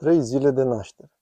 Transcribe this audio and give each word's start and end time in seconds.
Trei 0.00 0.20
zile 0.22 0.50
de 0.50 0.62
naștere. 0.62 1.12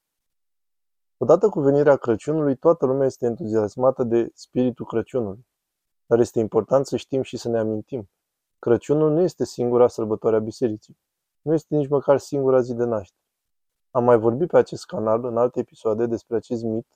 Odată 1.16 1.48
cu 1.48 1.60
venirea 1.60 1.96
Crăciunului, 1.96 2.56
toată 2.56 2.86
lumea 2.86 3.06
este 3.06 3.26
entuziasmată 3.26 4.04
de 4.04 4.30
spiritul 4.34 4.86
Crăciunului. 4.86 5.46
Dar 6.06 6.18
este 6.18 6.38
important 6.38 6.86
să 6.86 6.96
știm 6.96 7.22
și 7.22 7.36
să 7.36 7.48
ne 7.48 7.58
amintim. 7.58 8.10
Crăciunul 8.58 9.12
nu 9.12 9.20
este 9.20 9.44
singura 9.44 9.88
sărbătoare 9.88 10.36
a 10.36 10.38
bisericii. 10.38 10.98
Nu 11.40 11.52
este 11.52 11.76
nici 11.76 11.88
măcar 11.88 12.18
singura 12.18 12.60
zi 12.60 12.74
de 12.74 12.84
naștere. 12.84 13.22
Am 13.90 14.04
mai 14.04 14.18
vorbit 14.18 14.48
pe 14.48 14.56
acest 14.56 14.86
canal 14.86 15.24
în 15.24 15.36
alte 15.36 15.60
episoade 15.60 16.06
despre 16.06 16.36
acest 16.36 16.62
mit, 16.62 16.86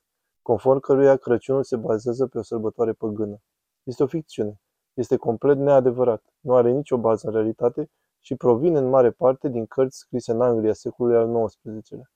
conform 0.42 0.80
căruia 0.80 1.16
Crăciunul 1.16 1.62
se 1.62 1.76
bazează 1.76 2.26
pe 2.26 2.38
o 2.38 2.42
sărbătoare 2.42 2.92
păgână. 2.92 3.42
Este 3.82 4.02
o 4.02 4.06
ficțiune. 4.06 4.60
Este 4.94 5.16
complet 5.16 5.56
neadevărat. 5.56 6.22
Nu 6.40 6.54
are 6.54 6.70
nicio 6.70 6.98
bază 6.98 7.26
în 7.26 7.32
realitate 7.32 7.90
și 8.24 8.34
provine 8.34 8.78
în 8.78 8.88
mare 8.88 9.10
parte 9.10 9.48
din 9.48 9.66
cărți 9.66 9.98
scrise 9.98 10.32
în 10.32 10.40
Anglia 10.40 10.72
secolului 10.72 11.18
al 11.18 11.46
XIX-lea. 11.46 12.10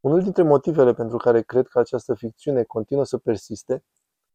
Unul 0.00 0.22
dintre 0.22 0.42
motivele 0.42 0.92
pentru 0.92 1.16
care 1.16 1.42
cred 1.42 1.66
că 1.66 1.78
această 1.78 2.14
ficțiune 2.14 2.62
continuă 2.62 3.04
să 3.04 3.18
persiste 3.18 3.84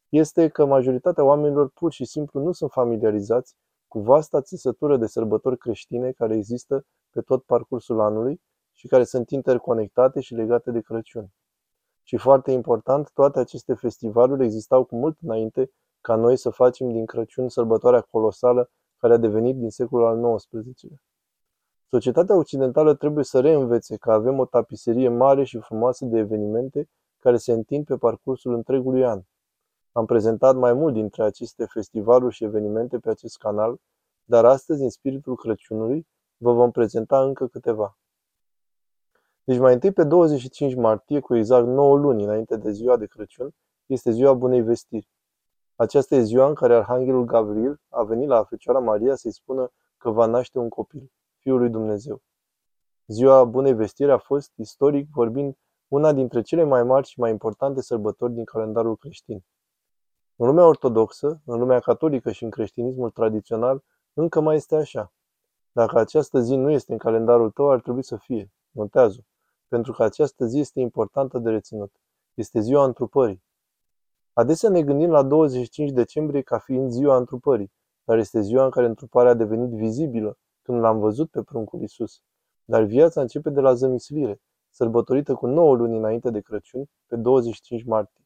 este 0.08 0.48
că 0.48 0.64
majoritatea 0.64 1.24
oamenilor 1.24 1.68
pur 1.68 1.92
și 1.92 2.04
simplu 2.04 2.42
nu 2.42 2.52
sunt 2.52 2.70
familiarizați 2.70 3.54
cu 3.88 4.00
vasta 4.00 4.40
țesătură 4.40 4.96
de 4.96 5.06
sărbători 5.06 5.58
creștine 5.58 6.12
care 6.12 6.36
există 6.36 6.86
pe 7.10 7.20
tot 7.20 7.44
parcursul 7.44 8.00
anului 8.00 8.40
și 8.72 8.88
care 8.88 9.04
sunt 9.04 9.30
interconectate 9.30 10.20
și 10.20 10.34
legate 10.34 10.70
de 10.70 10.80
Crăciun. 10.80 11.28
Și 12.02 12.16
foarte 12.16 12.50
important, 12.50 13.10
toate 13.10 13.38
aceste 13.38 13.74
festivaluri 13.74 14.44
existau 14.44 14.84
cu 14.84 14.96
mult 14.96 15.18
înainte 15.20 15.70
ca 16.00 16.14
noi 16.14 16.36
să 16.36 16.50
facem 16.50 16.92
din 16.92 17.06
Crăciun 17.06 17.48
sărbătoarea 17.48 18.00
colosală 18.00 18.70
care 19.00 19.12
a 19.12 19.16
devenit 19.16 19.56
din 19.56 19.70
secolul 19.70 20.06
al 20.06 20.36
XIX-lea. 20.36 21.02
Societatea 21.88 22.36
occidentală 22.36 22.94
trebuie 22.94 23.24
să 23.24 23.40
reînvețe 23.40 23.96
că 23.96 24.12
avem 24.12 24.38
o 24.38 24.44
tapiserie 24.44 25.08
mare 25.08 25.44
și 25.44 25.58
frumoasă 25.58 26.04
de 26.04 26.18
evenimente 26.18 26.88
care 27.18 27.36
se 27.36 27.52
întind 27.52 27.84
pe 27.84 27.96
parcursul 27.96 28.54
întregului 28.54 29.04
an. 29.04 29.22
Am 29.92 30.06
prezentat 30.06 30.56
mai 30.56 30.72
mult 30.72 30.94
dintre 30.94 31.22
aceste 31.22 31.64
festivaluri 31.64 32.34
și 32.34 32.44
evenimente 32.44 32.98
pe 32.98 33.10
acest 33.10 33.36
canal, 33.38 33.76
dar 34.24 34.44
astăzi, 34.44 34.82
în 34.82 34.90
spiritul 34.90 35.36
Crăciunului, 35.36 36.06
vă 36.36 36.52
vom 36.52 36.70
prezenta 36.70 37.22
încă 37.22 37.46
câteva. 37.46 37.98
Deci 39.44 39.58
mai 39.58 39.72
întâi 39.72 39.92
pe 39.92 40.04
25 40.04 40.74
martie, 40.74 41.20
cu 41.20 41.36
exact 41.36 41.66
9 41.66 41.96
luni 41.96 42.24
înainte 42.24 42.56
de 42.56 42.70
ziua 42.70 42.96
de 42.96 43.06
Crăciun, 43.06 43.54
este 43.86 44.10
ziua 44.10 44.32
Bunei 44.32 44.62
Vestiri. 44.62 45.08
Aceasta 45.80 46.14
e 46.14 46.22
ziua 46.22 46.46
în 46.46 46.54
care 46.54 46.74
Arhanghelul 46.74 47.24
Gabriel 47.24 47.80
a 47.88 48.02
venit 48.02 48.28
la 48.28 48.44
Fecioara 48.44 48.78
Maria 48.78 49.14
să-i 49.14 49.32
spună 49.32 49.72
că 49.96 50.10
va 50.10 50.26
naște 50.26 50.58
un 50.58 50.68
copil, 50.68 51.12
Fiul 51.38 51.58
lui 51.58 51.68
Dumnezeu. 51.70 52.22
Ziua 53.06 53.44
Bunei 53.44 53.74
Vestiri 53.74 54.10
a 54.10 54.18
fost, 54.18 54.52
istoric 54.54 55.08
vorbind, 55.10 55.56
una 55.88 56.12
dintre 56.12 56.42
cele 56.42 56.62
mai 56.62 56.82
mari 56.82 57.06
și 57.06 57.20
mai 57.20 57.30
importante 57.30 57.80
sărbători 57.82 58.32
din 58.32 58.44
calendarul 58.44 58.96
creștin. 58.96 59.44
În 60.36 60.46
lumea 60.46 60.66
ortodoxă, 60.66 61.40
în 61.44 61.58
lumea 61.58 61.80
catolică 61.80 62.30
și 62.30 62.44
în 62.44 62.50
creștinismul 62.50 63.10
tradițional, 63.10 63.82
încă 64.12 64.40
mai 64.40 64.56
este 64.56 64.76
așa. 64.76 65.12
Dacă 65.72 65.98
această 65.98 66.40
zi 66.40 66.56
nu 66.56 66.70
este 66.70 66.92
în 66.92 66.98
calendarul 66.98 67.50
tău, 67.50 67.70
ar 67.70 67.80
trebui 67.80 68.04
să 68.04 68.16
fie. 68.16 68.52
Notează. 68.70 69.26
Pentru 69.68 69.92
că 69.92 70.02
această 70.02 70.46
zi 70.46 70.58
este 70.58 70.80
importantă 70.80 71.38
de 71.38 71.50
reținut. 71.50 71.92
Este 72.34 72.60
ziua 72.60 72.84
întrupării. 72.84 73.42
Adesea 74.32 74.70
ne 74.70 74.82
gândim 74.82 75.10
la 75.10 75.22
25 75.22 75.90
decembrie 75.90 76.42
ca 76.42 76.58
fiind 76.58 76.90
ziua 76.90 77.16
întrupării, 77.16 77.72
dar 78.04 78.18
este 78.18 78.40
ziua 78.40 78.64
în 78.64 78.70
care 78.70 78.86
întruparea 78.86 79.30
a 79.30 79.34
devenit 79.34 79.70
vizibilă, 79.70 80.38
când 80.62 80.80
l-am 80.80 80.98
văzut 80.98 81.30
pe 81.30 81.42
pruncul 81.42 81.82
Isus. 81.82 82.22
Dar 82.64 82.82
viața 82.82 83.20
începe 83.20 83.50
de 83.50 83.60
la 83.60 83.74
zămislire, 83.74 84.40
sărbătorită 84.70 85.34
cu 85.34 85.46
9 85.46 85.74
luni 85.74 85.96
înainte 85.96 86.30
de 86.30 86.40
Crăciun, 86.40 86.84
pe 87.06 87.16
25 87.16 87.84
martie. 87.84 88.24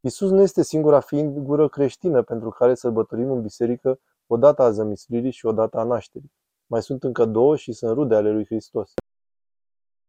Isus 0.00 0.30
nu 0.30 0.40
este 0.40 0.62
singura 0.62 1.00
figură 1.00 1.68
creștină 1.68 2.22
pentru 2.22 2.50
care 2.50 2.74
sărbătorim 2.74 3.30
în 3.30 3.42
biserică 3.42 4.00
o 4.26 4.36
dată 4.36 4.62
a 4.62 4.70
zămislirii 4.70 5.30
și 5.30 5.46
o 5.46 5.52
dată 5.52 5.78
a 5.78 5.82
nașterii. 5.82 6.32
Mai 6.66 6.82
sunt 6.82 7.04
încă 7.04 7.24
două 7.24 7.56
și 7.56 7.72
sunt 7.72 7.92
rude 7.92 8.14
ale 8.14 8.30
lui 8.30 8.44
Hristos. 8.44 8.92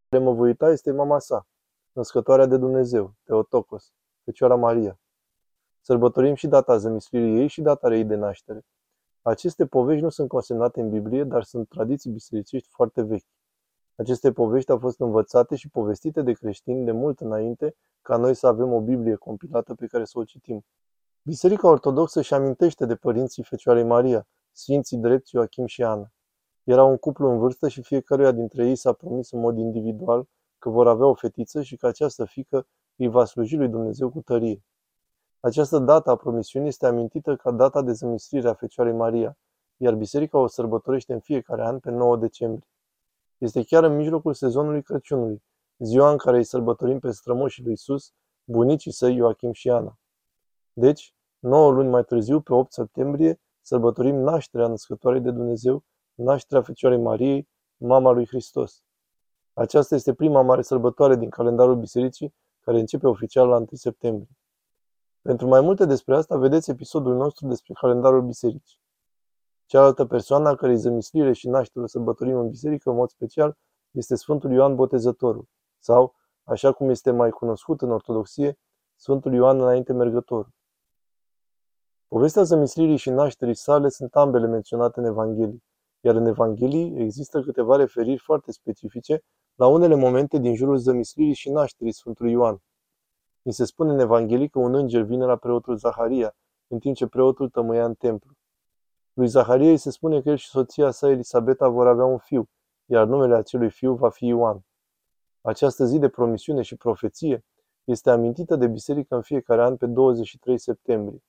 Care 0.08 0.22
mă 0.24 0.32
voi 0.32 0.46
uita 0.46 0.70
este 0.70 0.92
mama 0.92 1.18
sa, 1.18 1.46
născătoarea 1.92 2.46
de 2.46 2.56
Dumnezeu, 2.56 3.14
Teotocos, 3.24 3.92
Fecioara 4.24 4.54
Maria. 4.54 4.98
Sărbătorim 5.80 6.34
și 6.34 6.46
data 6.46 6.76
zămislirii 6.76 7.38
ei 7.38 7.46
și 7.46 7.60
data 7.60 7.94
ei 7.94 8.04
de 8.04 8.14
naștere. 8.14 8.64
Aceste 9.22 9.66
povești 9.66 10.02
nu 10.02 10.08
sunt 10.08 10.28
consemnate 10.28 10.80
în 10.80 10.90
Biblie, 10.90 11.24
dar 11.24 11.42
sunt 11.42 11.68
tradiții 11.68 12.10
bisericești 12.10 12.68
foarte 12.70 13.02
vechi. 13.02 13.26
Aceste 13.96 14.32
povești 14.32 14.70
au 14.70 14.78
fost 14.78 15.00
învățate 15.00 15.56
și 15.56 15.68
povestite 15.68 16.22
de 16.22 16.32
creștini 16.32 16.84
de 16.84 16.92
mult 16.92 17.20
înainte 17.20 17.76
ca 18.02 18.16
noi 18.16 18.34
să 18.34 18.46
avem 18.46 18.72
o 18.72 18.80
Biblie 18.80 19.14
compilată 19.14 19.74
pe 19.74 19.86
care 19.86 20.04
să 20.04 20.18
o 20.18 20.24
citim. 20.24 20.64
Biserica 21.22 21.68
Ortodoxă 21.68 22.18
își 22.18 22.34
amintește 22.34 22.86
de 22.86 22.94
părinții 22.94 23.42
Fecioarei 23.42 23.84
Maria, 23.84 24.26
Sfinții 24.52 24.98
Drept 24.98 25.28
Ioachim 25.28 25.66
și 25.66 25.82
Ana. 25.82 26.12
Era 26.64 26.84
un 26.84 26.96
cuplu 26.96 27.30
în 27.30 27.38
vârstă 27.38 27.68
și 27.68 27.82
fiecăruia 27.82 28.32
dintre 28.32 28.66
ei 28.66 28.76
s-a 28.76 28.92
promis 28.92 29.30
în 29.30 29.40
mod 29.40 29.58
individual 29.58 30.28
că 30.58 30.68
vor 30.68 30.88
avea 30.88 31.06
o 31.06 31.14
fetiță 31.14 31.62
și 31.62 31.76
că 31.76 31.86
această 31.86 32.24
fică 32.24 32.66
îi 32.96 33.08
va 33.08 33.24
sluji 33.24 33.56
lui 33.56 33.68
Dumnezeu 33.68 34.10
cu 34.10 34.20
tărie. 34.20 34.64
Această 35.40 35.78
dată 35.78 36.10
a 36.10 36.16
promisiunii 36.16 36.68
este 36.68 36.86
amintită 36.86 37.36
ca 37.36 37.50
data 37.50 37.82
de 37.82 37.92
zămistrire 37.92 38.48
a 38.48 38.54
Fecioarei 38.54 38.94
Maria, 38.94 39.38
iar 39.76 39.94
biserica 39.94 40.38
o 40.38 40.46
sărbătorește 40.46 41.12
în 41.12 41.20
fiecare 41.20 41.62
an 41.62 41.78
pe 41.78 41.90
9 41.90 42.16
decembrie. 42.16 42.68
Este 43.38 43.62
chiar 43.62 43.84
în 43.84 43.96
mijlocul 43.96 44.34
sezonului 44.34 44.82
Crăciunului, 44.82 45.42
ziua 45.78 46.10
în 46.10 46.16
care 46.16 46.36
îi 46.36 46.44
sărbătorim 46.44 46.98
pe 46.98 47.10
strămoșii 47.10 47.62
lui 47.62 47.72
Isus, 47.72 48.12
bunicii 48.44 48.92
săi 48.92 49.16
Ioachim 49.16 49.52
și 49.52 49.70
Ana. 49.70 49.98
Deci, 50.72 51.14
9 51.38 51.70
luni 51.70 51.88
mai 51.88 52.04
târziu, 52.04 52.40
pe 52.40 52.54
8 52.54 52.72
septembrie, 52.72 53.40
sărbătorim 53.60 54.16
nașterea 54.16 54.66
născătoarei 54.66 55.20
de 55.20 55.30
Dumnezeu, 55.30 55.84
nașterea 56.14 56.62
Fecioarei 56.62 57.00
Mariei, 57.00 57.48
mama 57.76 58.10
lui 58.10 58.26
Hristos. 58.26 58.82
Aceasta 59.52 59.94
este 59.94 60.14
prima 60.14 60.42
mare 60.42 60.62
sărbătoare 60.62 61.16
din 61.16 61.30
calendarul 61.30 61.76
bisericii, 61.76 62.34
care 62.64 62.78
începe 62.78 63.06
oficial 63.06 63.48
la 63.48 63.56
1 63.56 63.66
septembrie. 63.72 64.36
Pentru 65.22 65.46
mai 65.46 65.60
multe 65.60 65.84
despre 65.84 66.14
asta, 66.14 66.36
vedeți 66.36 66.70
episodul 66.70 67.16
nostru 67.16 67.48
despre 67.48 67.72
calendarul 67.80 68.22
bisericii. 68.22 68.78
Cealaltă 69.66 70.04
persoană 70.06 70.48
a 70.48 70.54
cărei 70.54 70.76
zămislire 70.76 71.32
și 71.32 71.48
naștere 71.48 71.86
sărbătorim 71.86 72.36
în 72.36 72.48
biserică, 72.48 72.90
în 72.90 72.96
mod 72.96 73.08
special, 73.08 73.56
este 73.90 74.14
Sfântul 74.14 74.52
Ioan 74.52 74.74
Botezătorul, 74.74 75.48
sau, 75.78 76.14
așa 76.44 76.72
cum 76.72 76.88
este 76.88 77.10
mai 77.10 77.30
cunoscut 77.30 77.82
în 77.82 77.90
Ortodoxie, 77.90 78.58
Sfântul 78.96 79.34
Ioan 79.34 79.60
înainte 79.60 79.92
mergătorul. 79.92 80.52
Povestea 82.08 82.42
zămislirii 82.42 82.96
și 82.96 83.10
nașterii 83.10 83.54
sale 83.54 83.88
sunt 83.88 84.14
ambele 84.14 84.46
menționate 84.46 85.00
în 85.00 85.06
Evanghelie, 85.06 85.62
iar 86.00 86.14
în 86.14 86.26
Evanghelii 86.26 86.94
există 86.96 87.40
câteva 87.40 87.76
referiri 87.76 88.18
foarte 88.18 88.52
specifice 88.52 89.24
la 89.62 89.68
unele 89.68 89.94
momente 89.94 90.38
din 90.38 90.54
jurul 90.54 90.76
zămislirii 90.76 91.34
și 91.34 91.50
nașterii 91.50 91.92
Sfântului 91.92 92.32
Ioan. 92.32 92.62
Ni 93.42 93.52
se 93.52 93.64
spune 93.64 93.92
în 93.92 93.98
Evanghelie 93.98 94.46
că 94.46 94.58
un 94.58 94.74
înger 94.74 95.02
vine 95.02 95.24
la 95.24 95.36
preotul 95.36 95.76
Zaharia, 95.76 96.36
în 96.66 96.78
timp 96.78 96.96
ce 96.96 97.06
preotul 97.06 97.48
tămâia 97.48 97.84
în 97.84 97.94
templu. 97.94 98.32
Lui 99.12 99.26
Zaharia 99.26 99.70
îi 99.70 99.76
se 99.76 99.90
spune 99.90 100.20
că 100.20 100.28
el 100.28 100.36
și 100.36 100.48
soția 100.48 100.90
sa 100.90 101.08
Elisabeta 101.08 101.68
vor 101.68 101.86
avea 101.86 102.04
un 102.04 102.18
fiu, 102.18 102.48
iar 102.86 103.06
numele 103.06 103.34
acelui 103.34 103.70
fiu 103.70 103.94
va 103.94 104.10
fi 104.10 104.26
Ioan. 104.26 104.64
Această 105.40 105.84
zi 105.84 105.98
de 105.98 106.08
promisiune 106.08 106.62
și 106.62 106.76
profeție 106.76 107.44
este 107.84 108.10
amintită 108.10 108.56
de 108.56 108.66
biserică 108.66 109.14
în 109.14 109.22
fiecare 109.22 109.62
an 109.62 109.76
pe 109.76 109.86
23 109.86 110.58
septembrie. 110.58 111.22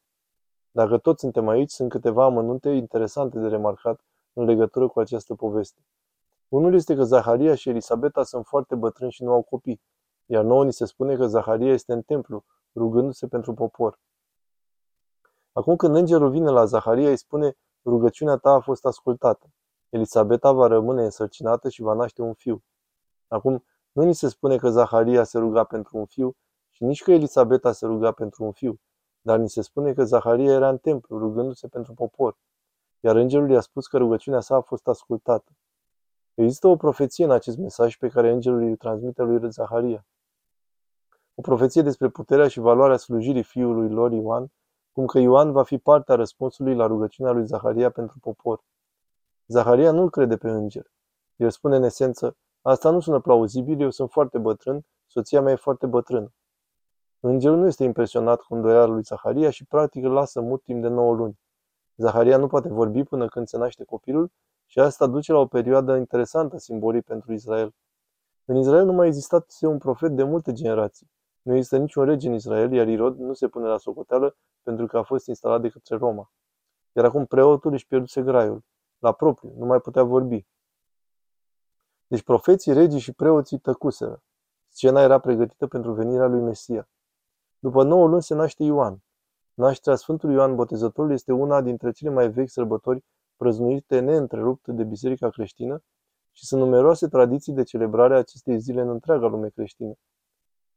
Dacă 0.71 0.97
toți 0.97 1.19
suntem 1.19 1.47
aici, 1.47 1.71
sunt 1.71 1.89
câteva 1.89 2.23
amănunte 2.23 2.69
interesante 2.69 3.39
de 3.39 3.47
remarcat 3.47 4.01
în 4.33 4.45
legătură 4.45 4.87
cu 4.87 4.99
această 4.99 5.35
poveste. 5.35 5.81
Unul 6.53 6.73
este 6.73 6.95
că 6.95 7.03
Zaharia 7.03 7.55
și 7.55 7.69
Elisabeta 7.69 8.23
sunt 8.23 8.45
foarte 8.45 8.75
bătrâni 8.75 9.11
și 9.11 9.23
nu 9.23 9.31
au 9.31 9.41
copii, 9.41 9.81
iar 10.25 10.43
nouă 10.43 10.65
ni 10.65 10.73
se 10.73 10.85
spune 10.85 11.15
că 11.15 11.27
Zaharia 11.27 11.71
este 11.71 11.93
în 11.93 12.01
templu, 12.01 12.45
rugându-se 12.75 13.27
pentru 13.27 13.53
popor. 13.53 13.99
Acum 15.51 15.75
când 15.75 15.95
îngerul 15.95 16.29
vine 16.29 16.49
la 16.49 16.65
Zaharia, 16.65 17.09
îi 17.09 17.17
spune, 17.17 17.57
rugăciunea 17.85 18.35
ta 18.37 18.51
a 18.51 18.59
fost 18.59 18.85
ascultată. 18.85 19.53
Elisabeta 19.89 20.51
va 20.51 20.67
rămâne 20.67 21.03
însărcinată 21.03 21.69
și 21.69 21.81
va 21.81 21.93
naște 21.93 22.21
un 22.21 22.33
fiu. 22.33 22.63
Acum, 23.27 23.65
nu 23.91 24.03
ni 24.03 24.13
se 24.13 24.27
spune 24.27 24.57
că 24.57 24.69
Zaharia 24.69 25.23
se 25.23 25.37
ruga 25.39 25.63
pentru 25.63 25.97
un 25.97 26.05
fiu 26.05 26.35
și 26.69 26.83
nici 26.83 27.03
că 27.03 27.11
Elisabeta 27.11 27.71
se 27.71 27.85
ruga 27.85 28.11
pentru 28.11 28.43
un 28.43 28.51
fiu, 28.51 28.79
dar 29.21 29.39
ni 29.39 29.49
se 29.49 29.61
spune 29.61 29.93
că 29.93 30.03
Zaharia 30.03 30.53
era 30.53 30.69
în 30.69 30.77
templu, 30.77 31.17
rugându-se 31.17 31.67
pentru 31.67 31.93
popor, 31.93 32.37
iar 32.99 33.15
îngerul 33.15 33.49
i-a 33.49 33.61
spus 33.61 33.87
că 33.87 33.97
rugăciunea 33.97 34.39
sa 34.39 34.55
a 34.55 34.61
fost 34.61 34.87
ascultată. 34.87 35.51
Există 36.33 36.67
o 36.67 36.75
profeție 36.75 37.23
în 37.23 37.31
acest 37.31 37.57
mesaj 37.57 37.97
pe 37.97 38.07
care 38.07 38.31
îngerul 38.31 38.61
îi 38.61 38.75
transmite 38.75 39.21
lui 39.21 39.51
Zaharia. 39.51 40.05
O 41.35 41.41
profeție 41.41 41.81
despre 41.81 42.09
puterea 42.09 42.47
și 42.47 42.59
valoarea 42.59 42.97
slujirii 42.97 43.43
fiului 43.43 43.89
lor 43.89 44.11
Ioan, 44.11 44.51
cum 44.91 45.05
că 45.05 45.19
Ioan 45.19 45.51
va 45.51 45.63
fi 45.63 45.77
partea 45.77 46.15
răspunsului 46.15 46.75
la 46.75 46.85
rugăciunea 46.85 47.31
lui 47.31 47.45
Zaharia 47.45 47.89
pentru 47.89 48.19
popor. 48.19 48.63
Zaharia 49.47 49.91
nu-l 49.91 50.09
crede 50.09 50.37
pe 50.37 50.49
înger. 50.49 50.91
El 51.35 51.49
spune 51.49 51.75
în 51.75 51.83
esență, 51.83 52.37
Asta 52.65 52.89
nu 52.89 52.99
sună 52.99 53.19
plauzibil, 53.19 53.81
eu 53.81 53.89
sunt 53.89 54.11
foarte 54.11 54.37
bătrân, 54.37 54.85
soția 55.07 55.41
mea 55.41 55.51
e 55.51 55.55
foarte 55.55 55.85
bătrână. 55.85 56.33
Îngerul 57.19 57.57
nu 57.57 57.67
este 57.67 57.83
impresionat 57.83 58.41
cu 58.41 58.55
îndoiala 58.55 58.85
lui 58.85 59.01
Zaharia 59.01 59.49
și 59.49 59.65
practic 59.65 60.03
îl 60.03 60.11
lasă 60.11 60.41
mut 60.41 60.63
timp 60.63 60.81
de 60.81 60.87
9 60.87 61.13
luni. 61.13 61.39
Zaharia 61.95 62.37
nu 62.37 62.47
poate 62.47 62.67
vorbi 62.67 63.03
până 63.03 63.27
când 63.27 63.47
se 63.47 63.57
naște 63.57 63.83
copilul 63.83 64.31
și 64.73 64.79
asta 64.79 65.07
duce 65.07 65.31
la 65.31 65.37
o 65.37 65.45
perioadă 65.45 65.95
interesantă 65.95 66.57
simbolii 66.57 67.01
pentru 67.01 67.33
Israel. 67.33 67.75
În 68.45 68.55
Israel 68.55 68.85
nu 68.85 68.93
mai 68.93 69.07
existat 69.07 69.57
un 69.61 69.77
profet 69.77 70.11
de 70.11 70.23
multe 70.23 70.53
generații. 70.53 71.11
Nu 71.41 71.55
există 71.55 71.77
niciun 71.77 72.05
rege 72.05 72.27
în 72.27 72.33
Israel, 72.33 72.71
iar 72.71 72.87
Irod 72.87 73.17
nu 73.17 73.33
se 73.33 73.47
pune 73.47 73.67
la 73.67 73.77
socoteală 73.77 74.37
pentru 74.63 74.85
că 74.85 74.97
a 74.97 75.03
fost 75.03 75.27
instalat 75.27 75.61
de 75.61 75.69
către 75.69 75.95
Roma. 75.95 76.31
Iar 76.93 77.05
acum 77.05 77.25
preotul 77.25 77.73
își 77.73 77.87
pierduse 77.87 78.21
graiul, 78.21 78.63
la 78.97 79.11
propriu, 79.11 79.53
nu 79.57 79.65
mai 79.65 79.79
putea 79.79 80.03
vorbi. 80.03 80.47
Deci 82.07 82.23
profeții, 82.23 82.73
regii 82.73 82.99
și 82.99 83.13
preoții 83.13 83.57
tăcuseră. 83.57 84.23
Scena 84.67 85.01
era 85.01 85.19
pregătită 85.19 85.67
pentru 85.67 85.93
venirea 85.93 86.27
lui 86.27 86.41
Mesia. 86.41 86.89
După 87.59 87.83
nouă 87.83 88.07
luni 88.07 88.23
se 88.23 88.33
naște 88.33 88.63
Ioan. 88.63 89.03
Nașterea 89.53 89.97
Sfântului 89.97 90.35
Ioan 90.35 90.55
Botezătorul 90.55 91.11
este 91.11 91.31
una 91.31 91.61
dintre 91.61 91.91
cele 91.91 92.09
mai 92.09 92.29
vechi 92.29 92.49
sărbători 92.49 93.03
prăznuite 93.43 93.99
neîntrerupt 93.99 94.67
de 94.67 94.83
Biserica 94.83 95.29
creștină 95.29 95.83
și 96.31 96.45
sunt 96.45 96.61
numeroase 96.61 97.07
tradiții 97.07 97.53
de 97.53 97.63
celebrare 97.63 98.13
a 98.13 98.17
acestei 98.17 98.59
zile 98.59 98.81
în 98.81 98.89
întreaga 98.89 99.27
lume 99.27 99.49
creștină. 99.49 99.93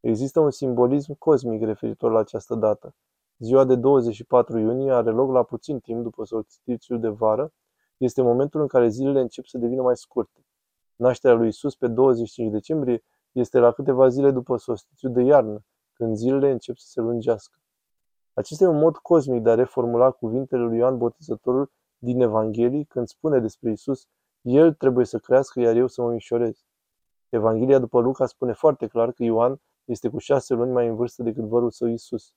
Există 0.00 0.40
un 0.40 0.50
simbolism 0.50 1.14
cosmic 1.18 1.62
referitor 1.62 2.12
la 2.12 2.18
această 2.18 2.54
dată. 2.54 2.94
Ziua 3.38 3.64
de 3.64 3.74
24 3.74 4.58
iunie 4.58 4.92
are 4.92 5.10
loc 5.10 5.30
la 5.30 5.42
puțin 5.42 5.80
timp 5.80 6.02
după 6.02 6.24
solstițiul 6.24 7.00
de 7.00 7.08
vară, 7.08 7.52
este 7.96 8.22
momentul 8.22 8.60
în 8.60 8.66
care 8.66 8.88
zilele 8.88 9.20
încep 9.20 9.44
să 9.44 9.58
devină 9.58 9.82
mai 9.82 9.96
scurte. 9.96 10.46
Nașterea 10.96 11.36
lui 11.36 11.48
Isus 11.48 11.76
pe 11.76 11.86
25 11.86 12.52
decembrie 12.52 13.04
este 13.32 13.58
la 13.58 13.72
câteva 13.72 14.08
zile 14.08 14.30
după 14.30 14.56
solstițiul 14.56 15.12
de 15.12 15.22
iarnă, 15.22 15.64
când 15.92 16.16
zilele 16.16 16.50
încep 16.50 16.76
să 16.76 16.86
se 16.88 17.00
lungească. 17.00 17.58
Acesta 18.34 18.64
e 18.64 18.68
un 18.68 18.78
mod 18.78 18.96
cosmic 18.96 19.42
de 19.42 19.50
a 19.50 19.54
reformula 19.54 20.10
cuvintele 20.10 20.62
lui 20.62 20.78
Ioan 20.78 20.98
Botezătorul 20.98 21.70
din 21.98 22.20
Evanghelii 22.20 22.84
când 22.84 23.08
spune 23.08 23.38
despre 23.38 23.70
Isus, 23.70 24.06
El 24.40 24.74
trebuie 24.74 25.04
să 25.04 25.18
crească, 25.18 25.60
iar 25.60 25.76
eu 25.76 25.86
să 25.86 26.02
mă 26.02 26.10
mișorez. 26.10 26.64
Evanghelia 27.28 27.78
după 27.78 28.00
Luca 28.00 28.26
spune 28.26 28.52
foarte 28.52 28.86
clar 28.86 29.12
că 29.12 29.22
Ioan 29.22 29.60
este 29.84 30.08
cu 30.08 30.18
șase 30.18 30.54
luni 30.54 30.72
mai 30.72 30.86
în 30.86 30.96
vârstă 30.96 31.22
decât 31.22 31.44
vărul 31.44 31.70
său 31.70 31.88
Isus. 31.88 32.34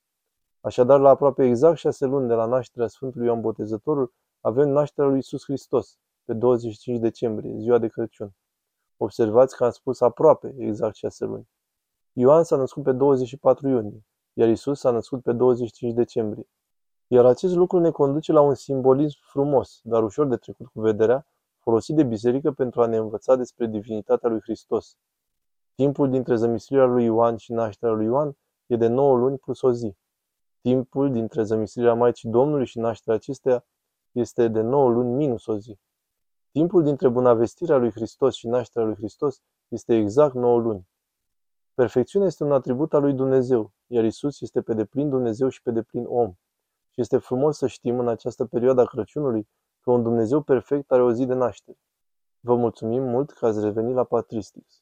Așadar, 0.60 1.00
la 1.00 1.08
aproape 1.08 1.44
exact 1.44 1.76
șase 1.76 2.06
luni 2.06 2.28
de 2.28 2.34
la 2.34 2.44
nașterea 2.44 2.88
Sfântului 2.88 3.26
Ioan 3.26 3.40
Botezătorul, 3.40 4.12
avem 4.40 4.68
nașterea 4.68 5.10
lui 5.10 5.18
Isus 5.18 5.44
Hristos, 5.44 5.98
pe 6.24 6.32
25 6.32 6.98
decembrie, 6.98 7.56
ziua 7.58 7.78
de 7.78 7.88
Crăciun. 7.88 8.34
Observați 8.96 9.56
că 9.56 9.64
am 9.64 9.70
spus 9.70 10.00
aproape 10.00 10.54
exact 10.58 10.94
șase 10.94 11.24
luni. 11.24 11.48
Ioan 12.12 12.44
s-a 12.44 12.56
născut 12.56 12.82
pe 12.82 12.92
24 12.92 13.68
iunie, 13.68 14.04
iar 14.32 14.48
Isus 14.48 14.78
s-a 14.78 14.90
născut 14.90 15.22
pe 15.22 15.32
25 15.32 15.92
decembrie. 15.94 16.48
Iar 17.12 17.24
acest 17.24 17.54
lucru 17.54 17.78
ne 17.78 17.90
conduce 17.90 18.32
la 18.32 18.40
un 18.40 18.54
simbolism 18.54 19.18
frumos, 19.22 19.80
dar 19.82 20.02
ușor 20.02 20.26
de 20.26 20.36
trecut 20.36 20.66
cu 20.66 20.80
vederea, 20.80 21.26
folosit 21.58 21.96
de 21.96 22.02
biserică 22.02 22.52
pentru 22.52 22.82
a 22.82 22.86
ne 22.86 22.96
învăța 22.96 23.36
despre 23.36 23.66
divinitatea 23.66 24.28
lui 24.28 24.40
Hristos. 24.40 24.96
Timpul 25.74 26.10
dintre 26.10 26.34
zămislirea 26.34 26.84
lui 26.84 27.04
Ioan 27.04 27.36
și 27.36 27.52
nașterea 27.52 27.94
lui 27.94 28.04
Ioan 28.04 28.36
e 28.66 28.76
de 28.76 28.86
9 28.86 29.16
luni 29.16 29.38
plus 29.38 29.60
o 29.60 29.72
zi. 29.72 29.96
Timpul 30.60 31.12
dintre 31.12 31.42
zămislirea 31.42 31.94
Maicii 31.94 32.30
Domnului 32.30 32.66
și 32.66 32.78
nașterea 32.78 33.14
acesteia 33.14 33.64
este 34.12 34.48
de 34.48 34.60
9 34.60 34.90
luni 34.90 35.12
minus 35.12 35.46
o 35.46 35.56
zi. 35.56 35.78
Timpul 36.50 36.82
dintre 36.82 37.08
bunavestirea 37.08 37.76
lui 37.76 37.90
Hristos 37.90 38.34
și 38.34 38.46
nașterea 38.46 38.88
lui 38.88 38.96
Hristos 38.96 39.42
este 39.68 39.96
exact 39.96 40.34
9 40.34 40.58
luni. 40.58 40.88
Perfecțiunea 41.74 42.28
este 42.28 42.44
un 42.44 42.52
atribut 42.52 42.94
al 42.94 43.02
lui 43.02 43.12
Dumnezeu, 43.12 43.72
iar 43.86 44.04
Isus 44.04 44.40
este 44.40 44.62
pe 44.62 44.74
deplin 44.74 45.08
Dumnezeu 45.08 45.48
și 45.48 45.62
pe 45.62 45.70
deplin 45.70 46.04
om. 46.08 46.34
Și 46.90 47.00
este 47.00 47.18
frumos 47.18 47.56
să 47.56 47.66
știm 47.66 47.98
în 47.98 48.08
această 48.08 48.44
perioadă 48.44 48.80
a 48.80 48.84
Crăciunului 48.84 49.48
că 49.80 49.90
un 49.90 50.02
Dumnezeu 50.02 50.42
perfect 50.42 50.90
are 50.90 51.02
o 51.02 51.12
zi 51.12 51.26
de 51.26 51.34
naștere. 51.34 51.78
Vă 52.40 52.54
mulțumim 52.54 53.02
mult 53.02 53.30
că 53.30 53.46
ați 53.46 53.60
revenit 53.60 53.94
la 53.94 54.04
Patristics. 54.04 54.79